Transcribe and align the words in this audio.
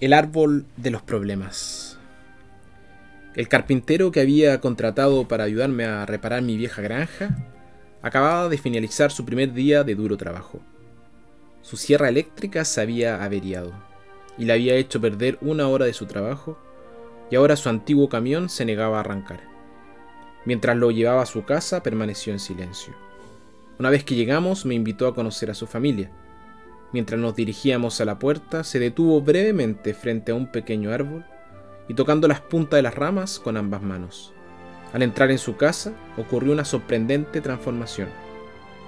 El 0.00 0.12
árbol 0.12 0.66
de 0.76 0.90
los 0.90 1.02
problemas. 1.02 1.98
El 3.36 3.48
carpintero 3.48 4.10
que 4.10 4.20
había 4.20 4.60
contratado 4.60 5.28
para 5.28 5.44
ayudarme 5.44 5.84
a 5.84 6.04
reparar 6.04 6.42
mi 6.42 6.56
vieja 6.56 6.82
granja 6.82 7.30
acababa 8.02 8.48
de 8.48 8.58
finalizar 8.58 9.12
su 9.12 9.24
primer 9.24 9.52
día 9.52 9.84
de 9.84 9.94
duro 9.94 10.16
trabajo. 10.16 10.60
Su 11.62 11.76
sierra 11.76 12.08
eléctrica 12.08 12.64
se 12.64 12.80
había 12.80 13.22
averiado 13.22 13.72
y 14.36 14.46
le 14.46 14.54
había 14.54 14.74
hecho 14.74 15.00
perder 15.00 15.38
una 15.40 15.68
hora 15.68 15.84
de 15.84 15.94
su 15.94 16.06
trabajo 16.06 16.58
y 17.30 17.36
ahora 17.36 17.54
su 17.54 17.68
antiguo 17.68 18.08
camión 18.08 18.48
se 18.48 18.64
negaba 18.64 18.96
a 18.96 19.00
arrancar. 19.00 19.42
Mientras 20.44 20.76
lo 20.76 20.90
llevaba 20.90 21.22
a 21.22 21.26
su 21.26 21.44
casa 21.44 21.84
permaneció 21.84 22.32
en 22.32 22.40
silencio. 22.40 22.92
Una 23.78 23.90
vez 23.90 24.02
que 24.02 24.16
llegamos 24.16 24.66
me 24.66 24.74
invitó 24.74 25.06
a 25.06 25.14
conocer 25.14 25.52
a 25.52 25.54
su 25.54 25.68
familia 25.68 26.10
Mientras 26.92 27.20
nos 27.20 27.34
dirigíamos 27.34 28.00
a 28.00 28.04
la 28.04 28.18
puerta, 28.18 28.64
se 28.64 28.78
detuvo 28.78 29.20
brevemente 29.20 29.94
frente 29.94 30.32
a 30.32 30.34
un 30.34 30.46
pequeño 30.46 30.92
árbol 30.92 31.24
y 31.88 31.94
tocando 31.94 32.28
las 32.28 32.40
puntas 32.40 32.78
de 32.78 32.82
las 32.82 32.94
ramas 32.94 33.38
con 33.38 33.56
ambas 33.56 33.82
manos. 33.82 34.32
Al 34.92 35.02
entrar 35.02 35.30
en 35.30 35.38
su 35.38 35.56
casa, 35.56 35.92
ocurrió 36.16 36.52
una 36.52 36.64
sorprendente 36.64 37.40
transformación. 37.40 38.08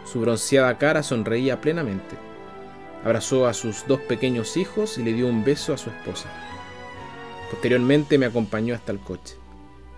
Su 0.05 0.21
bronceada 0.21 0.79
cara 0.79 1.03
sonreía 1.03 1.61
plenamente. 1.61 2.17
Abrazó 3.05 3.47
a 3.47 3.55
sus 3.55 3.85
dos 3.89 4.01
pequeños 4.01 4.57
hijos 4.57 4.99
y 4.99 5.03
le 5.03 5.13
dio 5.13 5.27
un 5.27 5.45
beso 5.45 5.75
a 5.75 5.79
su 5.79 5.91
esposa. 5.91 6.29
Posteriormente 7.51 8.19
me 8.19 8.27
acompañó 8.27 8.75
hasta 8.75 8.93
el 8.93 9.01
coche. 9.01 9.37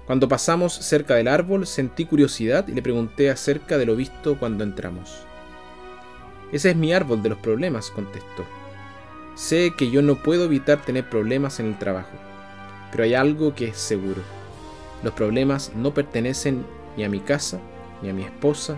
Cuando 0.07 0.29
pasamos 0.29 0.73
cerca 0.73 1.16
del 1.16 1.29
árbol 1.29 1.66
sentí 1.66 2.07
curiosidad 2.07 2.66
y 2.69 2.73
le 2.73 2.80
pregunté 2.80 3.30
acerca 3.30 3.77
de 3.77 3.85
lo 3.85 3.95
visto 3.95 4.38
cuando 4.38 4.65
entramos. 4.65 5.27
Ese 6.52 6.71
es 6.71 6.77
mi 6.77 6.93
árbol 6.93 7.23
de 7.23 7.29
los 7.29 7.38
problemas, 7.38 7.91
contestó. 7.91 8.45
Sé 9.35 9.74
que 9.77 9.91
yo 9.91 10.02
no 10.02 10.16
puedo 10.16 10.45
evitar 10.45 10.82
tener 10.82 11.09
problemas 11.09 11.60
en 11.60 11.66
el 11.66 11.79
trabajo, 11.79 12.16
pero 12.90 13.05
hay 13.05 13.15
algo 13.15 13.55
que 13.55 13.68
es 13.68 13.77
seguro. 13.77 14.23
Los 15.02 15.13
problemas 15.15 15.73
no 15.77 15.93
pertenecen 15.93 16.65
ni 16.96 17.05
a 17.05 17.09
mi 17.09 17.21
casa, 17.21 17.60
ni 18.02 18.09
a 18.09 18.15
mi 18.15 18.24
esposa, 18.24 18.77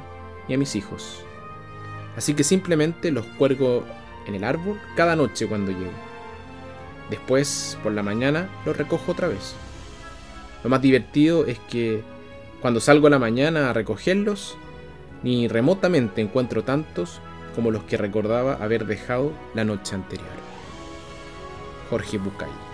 ni 0.49 0.55
a 0.55 0.59
mis 0.59 0.75
hijos. 0.75 1.23
Así 2.17 2.35
que 2.35 2.45
simplemente 2.45 3.11
los 3.11 3.25
cuelgo 3.39 3.84
en 4.27 4.34
el 4.34 4.45
árbol 4.45 4.79
cada 4.97 5.17
noche 5.17 5.47
cuando 5.47 5.71
llego. 5.71 5.93
Después, 7.09 7.79
por 7.83 7.93
la 7.93 8.03
mañana, 8.03 8.51
los 8.67 8.77
recojo 8.77 9.12
otra 9.12 9.29
vez. 9.29 9.55
Lo 10.62 10.71
más 10.71 10.83
divertido 10.83 11.47
es 11.47 11.59
que 11.59 12.03
cuando 12.61 12.81
salgo 12.81 13.07
a 13.07 13.11
la 13.11 13.19
mañana 13.19 13.71
a 13.71 13.73
recogerlos, 13.73 14.57
ni 15.23 15.49
remotamente 15.49 16.21
encuentro 16.21 16.65
tantos 16.65 17.21
como 17.61 17.72
los 17.72 17.83
que 17.83 17.98
recordaba 17.98 18.55
haber 18.55 18.86
dejado 18.86 19.33
la 19.53 19.64
noche 19.64 19.94
anterior. 19.94 20.30
Jorge 21.91 22.16
Bucay 22.16 22.70